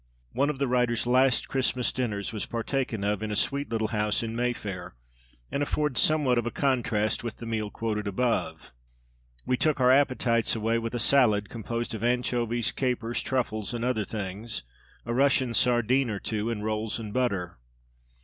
One 0.31 0.49
of 0.49 0.57
the 0.57 0.67
writer's 0.67 1.05
last 1.05 1.47
Christmas 1.47 1.91
dinners 1.91 2.33
was 2.33 2.47
partaken 2.47 3.03
of 3.03 3.21
in 3.21 3.29
a 3.31 3.35
sweet 3.35 3.69
little 3.69 3.89
house 3.89 4.23
in 4.23 4.35
Mayfair; 4.35 4.95
and 5.51 5.61
affords 5.61 6.01
somewhat 6.01 6.39
of 6.39 6.47
a 6.47 6.49
contrast 6.49 7.23
with 7.23 7.37
the 7.37 7.45
meal 7.45 7.69
quoted 7.69 8.07
above. 8.07 8.73
We 9.45 9.57
took 9.57 9.79
our 9.79 9.91
appetites 9.91 10.55
away 10.55 10.79
with 10.79 10.95
a 10.95 10.99
salad 10.99 11.49
composed 11.49 11.93
of 11.93 12.03
anchovies, 12.03 12.71
capers, 12.71 13.21
truffles, 13.21 13.75
and 13.75 13.85
other 13.85 14.03
things, 14.03 14.63
a 15.05 15.13
Russian 15.13 15.53
sardine 15.53 16.09
or 16.09 16.17
two, 16.19 16.49
and 16.49 16.65
rolls 16.65 16.97
and 16.97 17.13
butter. 17.13 17.59